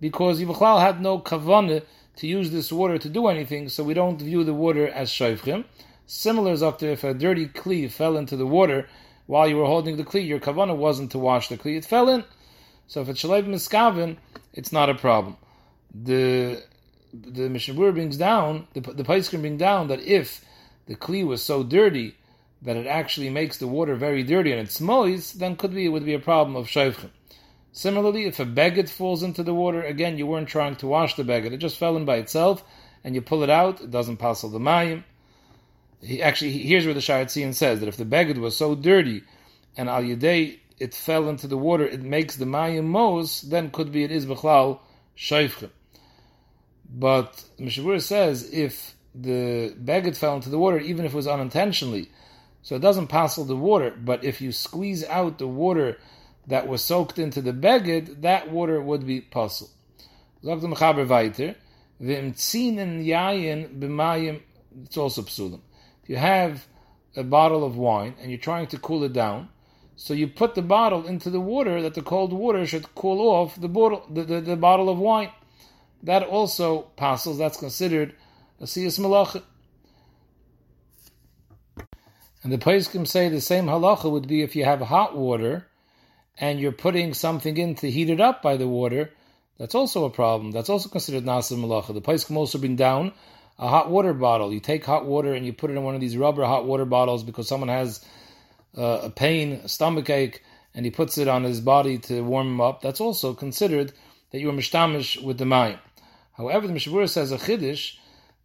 because 0.00 0.38
Yivachlal 0.38 0.80
had 0.80 1.00
no 1.00 1.18
kavanah 1.18 1.82
to 2.16 2.26
use 2.26 2.50
this 2.50 2.72
water 2.72 2.98
to 2.98 3.08
do 3.08 3.28
anything, 3.28 3.68
so 3.68 3.84
we 3.84 3.94
don't 3.94 4.20
view 4.20 4.44
the 4.44 4.54
water 4.54 4.88
as 4.88 5.10
shayfrim. 5.10 5.64
Similar, 6.06 6.56
Dr. 6.56 6.90
If 6.90 7.04
a 7.04 7.14
dirty 7.14 7.46
cleave 7.46 7.92
fell 7.92 8.16
into 8.16 8.36
the 8.36 8.46
water, 8.46 8.88
while 9.26 9.48
you 9.48 9.56
were 9.56 9.66
holding 9.66 9.96
the 9.96 10.04
kli, 10.04 10.26
your 10.26 10.40
kavana 10.40 10.76
wasn't 10.76 11.10
to 11.12 11.18
wash 11.18 11.48
the 11.48 11.58
kli; 11.58 11.76
it 11.76 11.84
fell 11.84 12.08
in. 12.08 12.24
So 12.86 13.00
if 13.00 13.08
it's 13.08 13.22
shalev 13.22 13.46
miskavin, 13.46 14.16
it's 14.52 14.72
not 14.72 14.88
a 14.88 14.94
problem. 14.94 15.36
The 15.92 16.62
the 17.12 17.48
Mishnah 17.48 17.74
brings 17.92 18.16
down 18.16 18.68
the 18.74 18.80
the 18.80 19.04
can 19.04 19.40
bring 19.40 19.56
down 19.56 19.88
that 19.88 20.00
if 20.00 20.44
the 20.86 20.94
kli 20.94 21.26
was 21.26 21.42
so 21.42 21.62
dirty 21.62 22.16
that 22.62 22.76
it 22.76 22.86
actually 22.86 23.30
makes 23.30 23.58
the 23.58 23.66
water 23.66 23.94
very 23.94 24.22
dirty 24.22 24.52
and 24.52 24.60
it's 24.60 24.80
moist, 24.80 25.38
then 25.38 25.56
could 25.56 25.74
be 25.74 25.86
it 25.86 25.88
would 25.88 26.04
be 26.04 26.14
a 26.14 26.18
problem 26.18 26.56
of 26.56 26.66
shayfchem. 26.66 27.10
Similarly, 27.76 28.24
if 28.24 28.40
a 28.40 28.46
beged 28.46 28.88
falls 28.88 29.22
into 29.22 29.42
the 29.42 29.54
water, 29.54 29.82
again 29.82 30.18
you 30.18 30.26
weren't 30.26 30.48
trying 30.48 30.76
to 30.76 30.86
wash 30.86 31.14
the 31.14 31.24
beged; 31.24 31.52
it 31.52 31.58
just 31.58 31.76
fell 31.78 31.96
in 31.96 32.04
by 32.04 32.16
itself, 32.16 32.64
and 33.04 33.14
you 33.14 33.20
pull 33.20 33.42
it 33.42 33.50
out, 33.50 33.80
it 33.80 33.90
doesn't 33.90 34.16
pass 34.16 34.42
all 34.42 34.50
the 34.50 34.58
mayim 34.58 35.04
he 36.00 36.22
actually 36.22 36.52
here's 36.52 36.84
where 36.84 36.94
the 36.94 37.00
Shaar 37.00 37.24
HaTziyun 37.24 37.54
says 37.54 37.80
that 37.80 37.88
if 37.88 37.96
the 37.96 38.04
beged 38.04 38.38
was 38.38 38.56
so 38.56 38.74
dirty 38.74 39.22
and 39.76 39.88
al 39.88 40.02
yedei 40.02 40.58
it 40.78 40.94
fell 40.94 41.28
into 41.28 41.46
the 41.46 41.56
water, 41.56 41.86
it 41.86 42.02
makes 42.02 42.36
the 42.36 42.44
mayim 42.44 42.84
mos, 42.84 43.40
then 43.40 43.70
could 43.70 43.92
be 43.92 44.04
it 44.04 44.10
is 44.10 44.26
b'chlal 44.26 44.78
shayfchem. 45.16 45.70
But 46.88 47.42
Mishavur 47.58 48.00
says 48.02 48.50
if 48.52 48.94
the 49.14 49.74
beged 49.82 50.16
fell 50.16 50.36
into 50.36 50.50
the 50.50 50.58
water, 50.58 50.78
even 50.78 51.06
if 51.06 51.12
it 51.12 51.16
was 51.16 51.26
unintentionally, 51.26 52.10
so 52.62 52.76
it 52.76 52.82
doesn't 52.82 53.06
passel 53.06 53.44
the 53.44 53.56
water. 53.56 53.90
But 53.90 54.22
if 54.22 54.40
you 54.40 54.52
squeeze 54.52 55.02
out 55.04 55.38
the 55.38 55.48
water 55.48 55.98
that 56.46 56.68
was 56.68 56.82
soaked 56.82 57.18
into 57.18 57.40
the 57.40 57.52
beged, 57.52 58.22
that 58.22 58.50
water 58.50 58.80
would 58.80 59.06
be 59.06 59.20
b'mayim, 63.80 64.42
it's 64.84 64.96
also 64.96 65.22
psulim. 65.22 65.60
If 66.02 66.10
you 66.10 66.16
have 66.16 66.66
a 67.16 67.24
bottle 67.24 67.64
of 67.64 67.76
wine 67.76 68.14
and 68.20 68.30
you're 68.30 68.38
trying 68.38 68.66
to 68.68 68.78
cool 68.78 69.02
it 69.04 69.12
down, 69.12 69.48
so 69.96 70.12
you 70.12 70.28
put 70.28 70.54
the 70.54 70.62
bottle 70.62 71.06
into 71.06 71.30
the 71.30 71.40
water 71.40 71.80
that 71.82 71.94
the 71.94 72.02
cold 72.02 72.32
water 72.32 72.66
should 72.66 72.94
cool 72.94 73.28
off 73.28 73.58
the 73.58 73.68
bottle, 73.68 74.06
the, 74.10 74.22
the, 74.24 74.40
the 74.40 74.56
bottle 74.56 74.90
of 74.90 74.98
wine. 74.98 75.30
That 76.02 76.22
also 76.22 76.82
passes, 76.96 77.38
that's 77.38 77.56
considered 77.56 78.14
a 78.60 78.64
siyas 78.64 79.00
malacha. 79.00 79.42
And 82.42 82.52
the 82.52 82.58
Paiskim 82.58 83.06
say 83.06 83.28
the 83.28 83.40
same 83.40 83.66
halacha 83.66 84.10
would 84.10 84.28
be 84.28 84.42
if 84.42 84.54
you 84.54 84.64
have 84.64 84.80
hot 84.80 85.16
water 85.16 85.66
and 86.38 86.60
you're 86.60 86.72
putting 86.72 87.14
something 87.14 87.56
in 87.56 87.74
to 87.76 87.90
heat 87.90 88.10
it 88.10 88.20
up 88.20 88.42
by 88.42 88.56
the 88.56 88.68
water, 88.68 89.10
that's 89.58 89.74
also 89.74 90.04
a 90.04 90.10
problem. 90.10 90.52
That's 90.52 90.68
also 90.68 90.88
considered 90.88 91.24
nasa 91.24 91.56
malacha. 91.56 91.94
The 91.94 92.02
Paiskim 92.02 92.36
also 92.36 92.58
bring 92.58 92.76
down 92.76 93.12
a 93.58 93.68
hot 93.68 93.90
water 93.90 94.12
bottle. 94.12 94.52
You 94.52 94.60
take 94.60 94.84
hot 94.84 95.06
water 95.06 95.32
and 95.32 95.46
you 95.46 95.52
put 95.52 95.70
it 95.70 95.76
in 95.76 95.82
one 95.82 95.94
of 95.94 96.00
these 96.00 96.16
rubber 96.16 96.44
hot 96.44 96.66
water 96.66 96.84
bottles 96.84 97.22
because 97.24 97.48
someone 97.48 97.70
has 97.70 98.04
uh, 98.76 99.00
a 99.04 99.10
pain, 99.10 99.60
a 99.64 99.68
stomach 99.68 100.10
ache, 100.10 100.42
and 100.74 100.84
he 100.84 100.90
puts 100.90 101.16
it 101.16 101.28
on 101.28 101.42
his 101.44 101.60
body 101.60 101.96
to 101.98 102.22
warm 102.22 102.48
him 102.48 102.60
up. 102.60 102.82
That's 102.82 103.00
also 103.00 103.32
considered 103.32 103.92
that 104.30 104.40
you 104.40 104.50
are 104.50 104.52
mishtamish 104.52 105.22
with 105.22 105.38
the 105.38 105.44
mayim. 105.44 105.78
However, 106.36 106.66
the 106.66 106.74
Mishabura 106.74 107.08
says 107.08 107.32
a 107.32 107.38
chiddush 107.38 107.96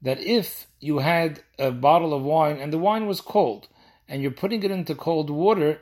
that 0.02 0.22
if 0.22 0.68
you 0.80 1.00
had 1.00 1.42
a 1.60 1.72
bottle 1.72 2.14
of 2.14 2.24
wine 2.24 2.58
and 2.58 2.72
the 2.72 2.78
wine 2.78 3.06
was 3.06 3.20
cold, 3.20 3.68
and 4.08 4.22
you're 4.22 4.32
putting 4.32 4.64
it 4.64 4.72
into 4.72 4.96
cold 4.96 5.30
water 5.30 5.80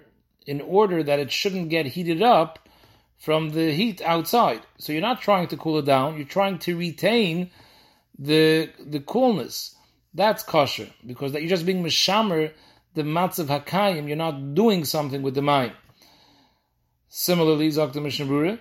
in 0.50 0.62
order 0.62 1.04
that 1.04 1.20
it 1.20 1.32
shouldn't 1.32 1.70
get 1.70 1.86
heated 1.86 2.22
up 2.24 2.68
from 3.20 3.52
the 3.52 3.72
heat 3.72 4.02
outside. 4.02 4.62
So 4.80 4.92
you're 4.92 5.10
not 5.10 5.22
trying 5.22 5.48
to 5.50 5.58
cool 5.58 5.78
it 5.78 5.86
down, 5.86 6.18
you're 6.18 6.36
trying 6.40 6.58
to 6.66 6.72
retain 6.78 7.52
the 8.18 8.70
the 8.94 9.02
coolness. 9.12 9.76
That's 10.14 10.42
kosher 10.44 10.90
because 11.06 11.32
that 11.32 11.42
you're 11.42 11.56
just 11.58 11.68
being 11.68 11.84
mishamer 11.84 12.52
the 12.96 13.04
matzav 13.04 13.48
hakayim. 13.56 14.08
You're 14.08 14.26
not 14.28 14.56
doing 14.56 14.86
something 14.86 15.22
with 15.22 15.36
the 15.36 15.42
mayim. 15.42 15.74
Similarly, 17.10 17.70
Dr. 17.72 18.02
Mishnah 18.02 18.60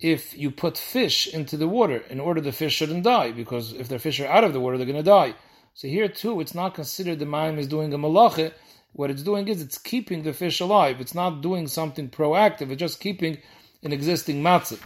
if 0.00 0.36
you 0.42 0.50
put 0.50 0.78
fish 0.78 1.18
into 1.38 1.56
the 1.56 1.68
water 1.68 1.98
in 2.08 2.18
order 2.20 2.40
the 2.40 2.52
fish 2.52 2.74
shouldn't 2.74 3.04
die 3.04 3.32
because 3.32 3.74
if 3.74 3.88
the 3.88 3.98
fish 3.98 4.18
are 4.20 4.26
out 4.36 4.44
of 4.44 4.52
the 4.54 4.60
water 4.60 4.76
they're 4.76 4.92
going 4.94 5.04
to 5.04 5.14
die. 5.20 5.34
So 5.74 5.88
here 5.88 6.08
too, 6.08 6.40
it's 6.40 6.54
not 6.54 6.74
considered 6.74 7.18
the 7.18 7.26
mayim 7.26 7.58
is 7.58 7.66
doing 7.66 7.92
a 7.92 7.98
malacha. 7.98 8.52
What 8.92 9.10
it's 9.10 9.22
doing 9.22 9.48
is 9.48 9.62
it's 9.62 9.78
keeping 9.78 10.22
the 10.22 10.32
fish 10.32 10.60
alive. 10.60 11.00
It's 11.00 11.14
not 11.14 11.42
doing 11.42 11.68
something 11.68 12.08
proactive. 12.08 12.70
It's 12.70 12.80
just 12.80 13.00
keeping 13.00 13.38
an 13.82 13.92
existing 13.92 14.42
matzah. 14.42 14.78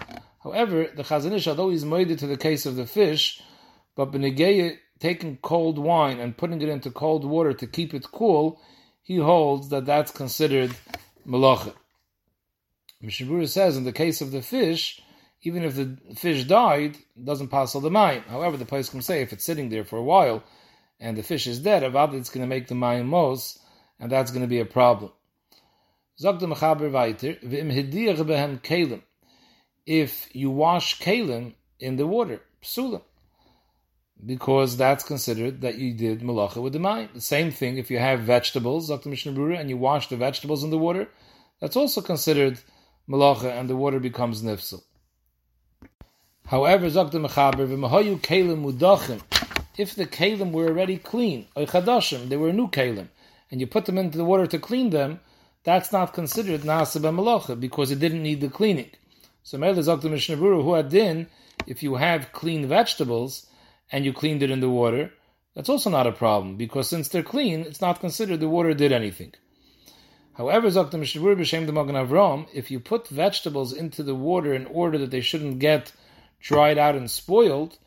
However, 0.43 0.89
the 0.95 1.03
Chazon 1.03 1.33
Ish, 1.33 1.49
although 1.49 1.71
he's 1.71 1.85
made 1.85 2.11
it 2.11 2.19
to 2.19 2.27
the 2.27 2.37
case 2.37 2.67
of 2.67 2.77
the 2.77 2.87
fish, 2.87 3.41
but 3.97 4.13
Benegeya 4.13 4.77
taking 4.99 5.39
cold 5.39 5.79
wine 5.79 6.21
and 6.21 6.37
putting 6.37 6.61
it 6.61 6.69
into 6.69 6.91
cold 6.91 7.25
water 7.25 7.53
to 7.55 7.67
keep 7.67 7.95
it 7.95 8.11
cool, 8.13 8.61
he 9.03 9.17
holds 9.17 9.71
that 9.71 9.87
that's 9.87 10.11
considered 10.11 10.75
malacha. 11.27 11.75
Mishabura 13.03 13.49
says 13.49 13.77
in 13.77 13.85
the 13.85 13.93
case 13.93 14.21
of 14.21 14.33
the 14.33 14.43
fish, 14.43 15.01
even 15.43 15.63
if 15.63 15.77
the 15.77 15.99
fish 16.15 16.45
died, 16.45 16.97
it 17.17 17.25
doesn't 17.25 17.49
pass 17.49 17.75
all 17.75 17.81
the 17.81 17.91
mine. 17.91 18.23
However, 18.29 18.57
the 18.57 18.65
place 18.65 18.89
can 18.89 19.03
say 19.03 19.21
if 19.21 19.33
it's 19.33 19.45
sitting 19.45 19.69
there 19.69 19.85
for 19.85 19.99
a 19.99 20.03
while 20.03 20.43
and 21.01 21.17
the 21.17 21.23
fish 21.23 21.47
is 21.47 21.59
dead, 21.59 21.83
about 21.83 22.15
it's 22.15 22.31
going 22.31 22.43
to 22.43 22.49
make 22.49 22.69
the 22.69 22.75
mine 22.75 23.07
mos, 23.07 23.59
and 23.99 24.11
that's 24.11 24.31
going 24.31 24.43
to 24.43 24.49
be 24.49 24.61
a 24.61 24.65
problem. 24.65 25.13
If 29.87 30.37
you 30.37 30.51
wash 30.51 31.01
kalim 31.01 31.55
in 31.81 31.97
the 31.97 32.07
water, 32.07 32.41
psulim, 32.63 33.03
because 34.25 34.77
that's 34.77 35.05
considered 35.05 35.61
that 35.61 35.77
you 35.77 35.93
did 35.93 36.21
malacha 36.21 36.63
with 36.63 36.73
the 36.73 36.79
mind. 36.79 37.11
The 37.15 37.21
same 37.21 37.51
thing 37.51 37.77
if 37.79 37.91
you 37.91 37.99
have 37.99 38.21
vegetables, 38.21 38.89
Brura, 38.91 39.59
and 39.59 39.69
you 39.69 39.77
wash 39.77 40.09
the 40.09 40.17
vegetables 40.17 40.63
in 40.65 40.71
the 40.71 40.79
water, 40.79 41.09
that's 41.61 41.77
also 41.77 42.01
considered 42.01 42.59
malacha, 43.09 43.51
and 43.59 43.69
the 43.69 43.77
water 43.77 44.01
becomes 44.01 44.43
nifsel. 44.43 44.83
However, 46.47 46.87
kalim 46.89 47.25
if 49.77 49.95
the 49.97 50.07
kalim 50.07 50.53
were 50.53 50.69
already 50.69 50.99
clean, 50.99 51.47
or 51.57 51.65
chadashim, 51.65 52.29
they 52.29 52.37
were 52.37 52.53
new 52.53 52.69
kalim, 52.69 53.09
and 53.55 53.61
you 53.61 53.69
put 53.69 53.85
them 53.85 53.99
into 53.99 54.19
the 54.19 54.25
water 54.25 54.49
to 54.49 54.59
clean 54.59 54.91
them, 54.91 55.21
that's 55.63 55.93
not 55.93 56.13
considered 56.13 56.63
nasa 56.63 57.01
malacha 57.01 57.55
because 57.61 57.93
it 57.93 58.01
didn't 58.01 58.25
need 58.25 58.41
the 58.41 58.49
cleaning. 58.49 58.91
So, 59.45 59.59
Mele 59.59 59.81
Dr. 59.81 60.09
Mishnah 60.09 60.35
who 60.35 60.75
had 60.75 60.89
din, 60.89 61.29
if 61.65 61.81
you 61.81 61.95
have 61.95 62.33
clean 62.33 62.67
vegetables, 62.67 63.47
and 63.93 64.05
you 64.05 64.13
cleaned 64.13 64.43
it 64.43 64.51
in 64.51 64.59
the 64.59 64.69
water, 64.69 65.13
that's 65.55 65.69
also 65.69 65.89
not 65.89 66.09
a 66.09 66.11
problem 66.11 66.57
because 66.57 66.89
since 66.89 67.07
they're 67.07 67.23
clean, 67.23 67.61
it's 67.61 67.81
not 67.81 68.01
considered 68.01 68.41
the 68.41 68.49
water 68.49 68.75
did 68.75 68.91
anything. 68.91 69.33
However, 70.33 70.67
Zakta 70.67 70.95
Mishabur 70.95 71.37
B'Shem 71.37 71.73
Magen 71.73 71.95
Avram, 71.95 72.49
if 72.53 72.73
you 72.73 72.81
put 72.81 73.07
vegetables 73.07 73.73
into 73.73 74.03
the 74.03 74.17
water 74.17 74.53
in 74.53 74.67
order 74.67 74.99
that 74.99 75.13
they 75.13 75.21
shouldn't 75.21 75.61
get 75.61 75.93
dried 76.41 76.77
out 76.77 76.97
and 76.97 77.09
spoiled, 77.09 77.79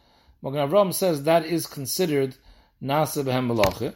Magen 0.42 0.70
Avram 0.70 0.94
says 0.94 1.24
that 1.24 1.46
is 1.46 1.68
considered 1.68 2.38
Nasa 2.82 3.22
B'Hem. 3.26 3.94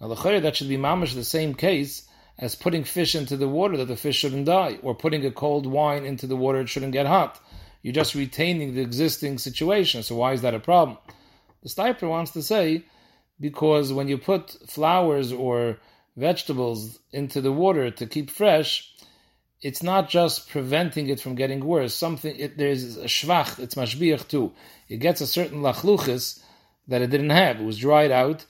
Now, 0.00 0.08
the 0.08 0.40
that 0.40 0.56
should 0.56 0.68
be 0.68 0.76
mamish 0.76 1.14
the 1.14 1.24
same 1.24 1.54
case 1.54 2.08
as 2.38 2.54
putting 2.54 2.84
fish 2.84 3.14
into 3.14 3.36
the 3.36 3.48
water 3.48 3.76
that 3.76 3.88
the 3.88 3.96
fish 3.96 4.16
shouldn't 4.16 4.46
die, 4.46 4.78
or 4.82 4.94
putting 4.94 5.26
a 5.26 5.30
cold 5.30 5.66
wine 5.66 6.06
into 6.06 6.26
the 6.26 6.36
water 6.36 6.60
it 6.60 6.68
shouldn't 6.68 6.92
get 6.92 7.06
hot. 7.06 7.38
You're 7.82 7.92
just 7.92 8.14
retaining 8.14 8.74
the 8.74 8.80
existing 8.80 9.38
situation. 9.38 10.02
So 10.02 10.16
why 10.16 10.32
is 10.32 10.42
that 10.42 10.54
a 10.54 10.60
problem? 10.60 10.96
The 11.62 11.68
Stiper 11.68 12.08
wants 12.08 12.30
to 12.32 12.42
say 12.42 12.84
because 13.38 13.92
when 13.92 14.08
you 14.08 14.18
put 14.18 14.56
flowers 14.68 15.32
or 15.32 15.78
vegetables 16.16 16.98
into 17.12 17.40
the 17.40 17.52
water 17.52 17.90
to 17.90 18.06
keep 18.06 18.30
fresh, 18.30 18.90
it's 19.62 19.82
not 19.82 20.08
just 20.08 20.48
preventing 20.50 21.08
it 21.08 21.20
from 21.20 21.34
getting 21.34 21.64
worse. 21.64 21.94
Something 21.94 22.36
it, 22.38 22.56
there's 22.56 22.96
a 22.96 23.04
shvach, 23.04 23.58
it's 23.58 23.74
mashbiach 23.74 24.28
too. 24.28 24.52
It 24.88 24.98
gets 24.98 25.20
a 25.20 25.26
certain 25.26 25.60
lachluchis 25.60 26.42
that 26.88 27.02
it 27.02 27.10
didn't 27.10 27.30
have. 27.30 27.60
It 27.60 27.64
was 27.64 27.78
dried 27.78 28.10
out, 28.10 28.46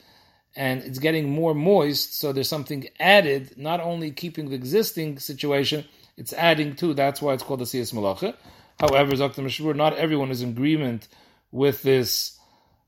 and 0.55 0.83
it's 0.83 0.99
getting 0.99 1.29
more 1.29 1.53
moist. 1.53 2.19
So 2.19 2.33
there's 2.33 2.49
something 2.49 2.87
added, 2.99 3.57
not 3.57 3.79
only 3.79 4.11
keeping 4.11 4.49
the 4.49 4.55
existing 4.55 5.19
situation, 5.19 5.85
it's 6.17 6.33
adding 6.33 6.75
to. 6.77 6.93
That's 6.93 7.21
why 7.21 7.33
it's 7.33 7.43
called 7.43 7.61
the 7.61 7.65
siyas 7.65 7.93
malacha. 7.93 8.35
However, 8.79 9.15
Dr. 9.15 9.43
Mashur, 9.43 9.75
not 9.75 9.95
everyone 9.97 10.31
is 10.31 10.41
in 10.41 10.49
agreement 10.49 11.07
with 11.51 11.81
this 11.83 12.37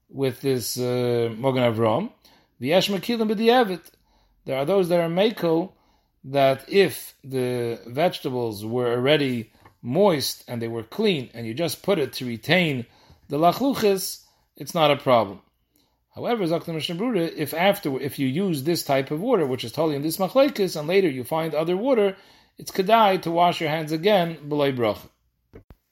with 0.10 0.42
this 0.42 0.78
uh, 0.78 1.34
Mogan 1.38 1.64
Avram. 1.64 2.12
V'yesh 2.62 2.90
makilim 2.90 3.32
b'di'evit. 3.32 3.82
There 4.46 4.58
are 4.58 4.66
those 4.66 4.90
that 4.90 5.00
are 5.00 5.10
makel 5.10 5.72
that 6.26 6.66
if 6.70 7.16
the 7.24 7.80
vegetables 7.88 8.66
were 8.66 8.92
already 8.92 9.52
moist 9.82 10.44
and 10.48 10.62
they 10.62 10.68
were 10.68 10.84
clean, 10.84 11.30
and 11.34 11.46
you 11.46 11.54
just 11.54 11.84
put 11.84 12.00
it 12.00 12.14
to 12.14 12.26
retain 12.26 12.86
the 13.30 13.38
lachluchis, 13.38 14.24
it's 14.56 14.74
not 14.74 14.92
a 14.92 14.98
problem. 14.98 15.42
However, 16.16 16.44
if 16.44 17.54
after 17.56 18.00
if 18.00 18.20
you 18.20 18.28
use 18.28 18.64
this 18.64 18.84
type 18.84 19.10
of 19.10 19.20
water, 19.20 19.48
which 19.48 19.64
is 19.64 19.72
totally 19.72 19.96
in 19.96 20.04
this 20.04 20.18
machlekes, 20.18 20.78
and 20.78 20.88
later 20.88 21.10
you 21.10 21.24
find 21.24 21.56
other 21.56 21.76
water, 21.76 22.16
it's 22.60 22.72
kedai 22.72 23.22
to 23.24 23.32
wash 23.32 23.60
your 23.60 23.72
hands 23.72 23.92
again 23.92 24.48
below 24.48 24.72
bracha. 24.72 25.10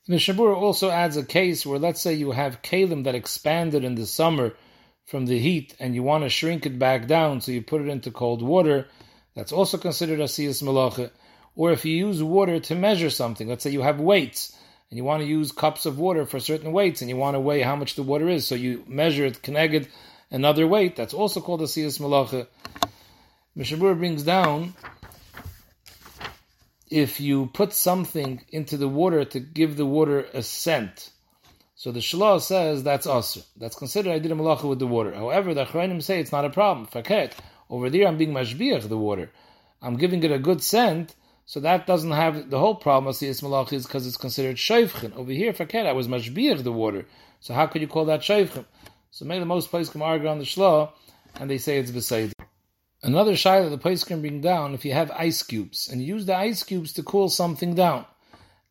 The 0.08 0.18
Shabura 0.18 0.56
also 0.56 0.92
adds 0.92 1.18
a 1.18 1.26
case 1.26 1.66
where 1.66 1.80
let's 1.80 2.02
say 2.02 2.14
you 2.14 2.32
have 2.32 2.62
kalim 2.62 3.06
that 3.06 3.16
expanded 3.16 3.84
in 3.84 3.96
the 3.96 4.06
summer 4.06 4.54
from 5.06 5.26
the 5.26 5.40
heat 5.40 5.76
and 5.80 5.96
you 5.96 6.04
want 6.04 6.24
to 6.24 6.30
shrink 6.30 6.68
it 6.68 6.78
back 6.78 7.08
down, 7.08 7.42
so 7.42 7.52
you 7.52 7.64
put 7.64 7.82
it 7.82 7.88
into 7.88 8.12
cold 8.12 8.44
water. 8.44 8.88
That's 9.36 9.52
also 9.52 9.80
considered 9.80 10.20
a 10.20 10.26
asiyas 10.26 10.62
malacha. 10.62 11.10
Or 11.56 11.72
if 11.72 11.84
you 11.84 11.96
use 11.96 12.22
water 12.22 12.60
to 12.60 12.76
measure 12.76 13.10
something, 13.10 13.48
let's 13.48 13.64
say 13.64 13.72
you 13.72 13.82
have 13.82 14.00
weights 14.00 14.56
and 14.90 14.98
you 14.98 15.04
want 15.04 15.24
to 15.24 15.28
use 15.28 15.52
cups 15.52 15.86
of 15.86 15.98
water 15.98 16.26
for 16.26 16.40
certain 16.40 16.74
weights 16.74 17.02
and 17.02 17.10
you 17.10 17.18
want 17.18 17.36
to 17.36 17.40
weigh 17.40 17.62
how 17.62 17.76
much 17.76 17.96
the 17.96 18.04
water 18.04 18.30
is, 18.30 18.46
so 18.46 18.56
you 18.56 18.84
measure 18.88 19.26
it 19.26 19.42
connected 19.42 19.88
another 20.32 20.66
weight. 20.66 20.96
That's 20.96 21.14
also 21.14 21.42
called 21.42 21.62
asiyas 21.62 22.00
malacha. 22.00 22.48
Mishabur 23.58 23.98
brings 23.98 24.24
down 24.24 24.74
if 26.90 27.20
you 27.20 27.48
put 27.54 27.74
something 27.74 28.42
into 28.50 28.78
the 28.78 28.88
water 28.88 29.26
to 29.26 29.40
give 29.40 29.78
the 29.78 29.86
water 29.86 30.26
a 30.34 30.42
scent. 30.42 31.12
So 31.76 31.92
the 31.92 32.00
Shlah 32.00 32.42
says 32.42 32.84
that's 32.84 33.08
also 33.08 33.42
That's 33.58 33.76
considered 33.76 34.12
I 34.12 34.20
did 34.20 34.32
a 34.32 34.36
malacha 34.36 34.70
with 34.70 34.80
the 34.80 34.88
water. 34.88 35.14
However, 35.14 35.54
the 35.54 35.66
Achrayim 35.66 36.02
say 36.02 36.20
it's 36.20 36.32
not 36.32 36.46
a 36.46 36.50
problem. 36.50 36.88
Faket. 36.88 37.34
Over 37.70 37.90
there 37.90 38.08
I'm 38.08 38.18
being 38.18 38.34
mashbiach 38.34 38.88
the 38.88 38.98
water. 38.98 39.32
I'm 39.82 39.98
giving 39.98 40.22
it 40.24 40.32
a 40.32 40.38
good 40.38 40.62
scent, 40.62 41.16
so 41.46 41.60
that 41.62 41.88
doesn't 41.88 42.12
have 42.12 42.52
the 42.52 42.60
whole 42.60 42.76
problem 42.76 43.08
of 43.08 43.16
Siyas 43.16 43.42
Malach 43.42 43.74
is 43.74 43.88
because 43.88 44.06
it's 44.06 44.18
considered 44.18 44.58
Shaifchen. 44.58 45.16
Over 45.16 45.32
here, 45.32 45.54
Faket, 45.54 45.88
I 45.88 45.94
was 45.94 46.08
mashbiach 46.08 46.62
the 46.64 46.72
water. 46.72 47.08
So 47.40 47.56
how 47.56 47.66
could 47.66 47.82
you 47.82 47.88
call 47.88 48.06
that 48.06 48.22
Shaifchen? 48.22 48.66
So 49.12 49.26
maybe 49.26 49.42
the 49.42 49.46
most 49.46 49.70
place 49.70 49.90
come 49.90 50.02
argue 50.02 50.30
on 50.30 50.40
the 50.40 50.46
Shlah, 50.46 50.90
and 51.40 51.50
they 51.50 51.58
say 51.58 51.78
it's 51.78 51.92
Besayid. 51.92 52.34
Another 53.04 53.34
shayla 53.34 53.70
the 53.70 53.78
place 53.78 54.04
can 54.04 54.22
bring 54.22 54.42
down 54.42 54.74
if 54.74 54.86
you 54.86 54.94
have 54.94 55.12
ice 55.12 55.42
cubes 55.42 55.90
and 55.90 56.02
you 56.02 56.08
use 56.14 56.26
the 56.26 56.36
ice 56.36 56.62
cubes 56.64 56.94
to 56.94 57.04
cool 57.04 57.30
something 57.30 57.74
down. 57.74 58.06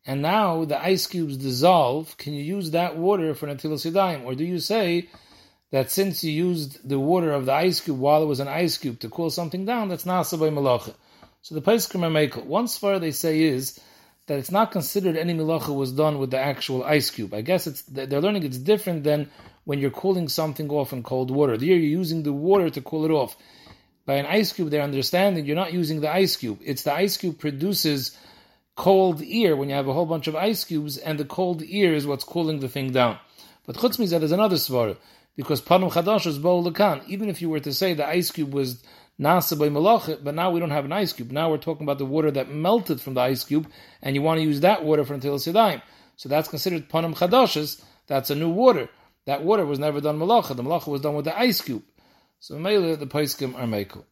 And 0.05 0.21
now 0.21 0.65
the 0.65 0.81
ice 0.81 1.05
cubes 1.05 1.37
dissolve, 1.37 2.17
can 2.17 2.33
you 2.33 2.41
use 2.41 2.71
that 2.71 2.97
water 2.97 3.35
for 3.35 3.47
Natilas 3.47 3.85
Yadayim? 3.85 4.23
Or 4.23 4.33
do 4.33 4.45
you 4.45 4.59
say 4.59 5.09
that 5.71 5.91
since 5.91 6.23
you 6.23 6.31
used 6.31 6.87
the 6.87 6.97
water 6.97 7.31
of 7.31 7.45
the 7.45 7.53
ice 7.53 7.81
cube 7.81 7.99
while 7.99 8.23
it 8.23 8.27
was 8.27 8.39
an 8.39 8.47
ice 8.47 8.77
cube 8.77 8.99
to 9.01 9.09
cool 9.09 9.29
something 9.29 9.65
down, 9.65 9.89
that's 9.89 10.05
nasa 10.05 10.39
by 10.39 10.49
malacha. 10.49 10.95
So 11.41 11.53
the 11.53 11.61
Poskim 11.61 12.03
are 12.03 12.09
makel. 12.09 12.45
One 12.45 12.67
far 12.67 12.99
they 12.99 13.11
say 13.11 13.41
is 13.43 13.79
that 14.27 14.39
it's 14.39 14.51
not 14.51 14.71
considered 14.71 15.17
any 15.17 15.33
malacha 15.33 15.75
was 15.75 15.91
done 15.91 16.19
with 16.19 16.31
the 16.31 16.39
actual 16.39 16.83
ice 16.83 17.09
cube. 17.09 17.33
I 17.33 17.41
guess 17.41 17.67
it's 17.67 17.81
they're 17.83 18.21
learning 18.21 18.43
it's 18.43 18.57
different 18.57 19.03
than 19.03 19.29
when 19.63 19.79
you're 19.79 19.91
cooling 19.91 20.27
something 20.27 20.69
off 20.69 20.93
in 20.93 21.03
cold 21.03 21.31
water. 21.31 21.57
There 21.57 21.67
you're 21.67 21.77
using 21.77 22.23
the 22.23 22.33
water 22.33 22.69
to 22.69 22.81
cool 22.81 23.05
it 23.05 23.11
off. 23.11 23.37
By 24.05 24.15
an 24.15 24.25
ice 24.25 24.51
cube, 24.51 24.69
they're 24.69 24.81
understanding 24.81 25.45
you're 25.45 25.55
not 25.55 25.73
using 25.73 26.01
the 26.01 26.11
ice 26.11 26.35
cube. 26.35 26.59
It's 26.63 26.83
the 26.83 26.93
ice 26.93 27.17
cube 27.17 27.39
produces 27.39 28.17
cold 28.75 29.21
air 29.25 29.55
when 29.55 29.69
you 29.69 29.75
have 29.75 29.87
a 29.87 29.93
whole 29.93 30.05
bunch 30.05 30.27
of 30.27 30.35
ice 30.35 30.63
cubes, 30.63 30.97
and 30.97 31.19
the 31.19 31.25
cold 31.25 31.61
air 31.69 31.93
is 31.93 32.07
what's 32.07 32.23
cooling 32.23 32.59
the 32.59 32.67
thing 32.67 32.91
down. 32.91 33.17
But 33.65 33.75
chutz 33.75 33.97
there's 33.97 34.31
another 34.31 34.55
svara 34.55 34.97
because 35.35 35.61
panum 35.61 35.91
chadash 35.91 36.25
is 36.25 36.39
lekan. 36.39 37.07
Even 37.07 37.29
if 37.29 37.41
you 37.41 37.49
were 37.49 37.59
to 37.59 37.73
say 37.73 37.93
the 37.93 38.07
ice 38.07 38.31
cube 38.31 38.53
was 38.53 38.83
nasa 39.19 39.57
by 39.57 40.15
but 40.23 40.33
now 40.33 40.49
we 40.49 40.59
don't 40.59 40.71
have 40.71 40.85
an 40.85 40.91
ice 40.91 41.13
cube. 41.13 41.31
Now 41.31 41.51
we're 41.51 41.57
talking 41.57 41.83
about 41.83 41.99
the 41.99 42.05
water 42.05 42.31
that 42.31 42.49
melted 42.49 42.99
from 42.99 43.13
the 43.13 43.21
ice 43.21 43.43
cube, 43.43 43.67
and 44.01 44.15
you 44.15 44.21
want 44.23 44.39
to 44.39 44.43
use 44.43 44.61
that 44.61 44.83
water 44.83 45.05
for 45.05 45.13
until 45.13 45.35
sedayim. 45.37 45.81
So 46.15 46.27
that's 46.27 46.47
considered 46.47 46.89
panum 46.89 47.15
chadashes. 47.15 47.83
That's 48.07 48.31
a 48.31 48.35
new 48.35 48.49
water. 48.49 48.89
That 49.25 49.43
water 49.43 49.65
was 49.65 49.79
never 49.79 50.01
done 50.01 50.19
malacha. 50.19 50.55
The 50.55 50.63
malacha 50.63 50.87
was 50.87 51.01
done 51.01 51.15
with 51.15 51.25
the 51.25 51.37
ice 51.37 51.61
cube. 51.61 51.83
So 52.39 52.57
Mele, 52.57 52.97
the 52.97 53.07
Paiskim 53.07 53.55
are 53.55 53.67
Mekel. 53.67 54.03